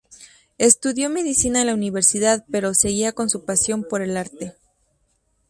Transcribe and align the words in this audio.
Estudió 0.57 1.11
medicina 1.11 1.61
en 1.61 1.67
la 1.67 1.75
universidad, 1.75 2.43
pero 2.49 2.73
seguía 2.73 3.11
con 3.13 3.29
su 3.29 3.45
pasión 3.45 3.83
por 3.87 4.01
el 4.01 4.17
arte. 4.17 4.55